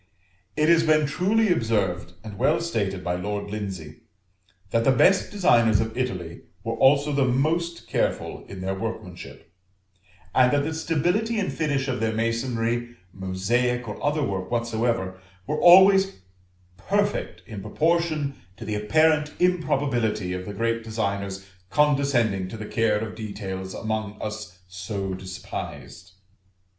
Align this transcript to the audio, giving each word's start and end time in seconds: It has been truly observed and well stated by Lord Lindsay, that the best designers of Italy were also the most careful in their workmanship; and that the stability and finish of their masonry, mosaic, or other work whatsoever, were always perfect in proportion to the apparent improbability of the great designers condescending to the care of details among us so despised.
It 0.57 0.67
has 0.67 0.81
been 0.81 1.05
truly 1.05 1.53
observed 1.53 2.13
and 2.23 2.39
well 2.39 2.59
stated 2.59 3.03
by 3.03 3.13
Lord 3.13 3.51
Lindsay, 3.51 3.97
that 4.71 4.83
the 4.83 4.89
best 4.91 5.29
designers 5.29 5.79
of 5.79 5.95
Italy 5.95 6.41
were 6.63 6.73
also 6.73 7.11
the 7.11 7.27
most 7.27 7.87
careful 7.87 8.43
in 8.47 8.61
their 8.61 8.73
workmanship; 8.73 9.51
and 10.33 10.51
that 10.51 10.63
the 10.63 10.73
stability 10.73 11.37
and 11.39 11.53
finish 11.53 11.87
of 11.87 11.99
their 11.99 12.15
masonry, 12.15 12.95
mosaic, 13.13 13.87
or 13.87 14.03
other 14.03 14.23
work 14.23 14.49
whatsoever, 14.49 15.21
were 15.45 15.61
always 15.61 16.21
perfect 16.77 17.43
in 17.45 17.61
proportion 17.61 18.33
to 18.57 18.65
the 18.65 18.73
apparent 18.73 19.31
improbability 19.37 20.33
of 20.33 20.47
the 20.47 20.53
great 20.55 20.83
designers 20.83 21.45
condescending 21.69 22.47
to 22.47 22.57
the 22.57 22.65
care 22.65 22.97
of 23.07 23.13
details 23.13 23.75
among 23.75 24.19
us 24.19 24.57
so 24.67 25.13
despised. 25.13 26.13